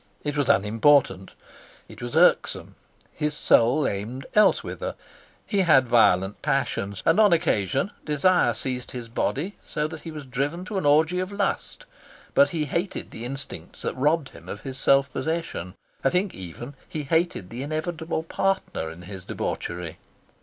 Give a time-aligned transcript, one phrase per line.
[0.23, 1.35] It was unimportant.
[1.87, 2.73] It was irksome.
[3.13, 4.95] His soul aimed elsewhither.
[5.45, 10.25] He had violent passions, and on occasion desire seized his body so that he was
[10.25, 11.85] driven to an orgy of lust,
[12.33, 15.75] but he hated the instincts that robbed him of his self possession.
[16.03, 19.99] I think, even, he hated the inevitable partner in his debauchery.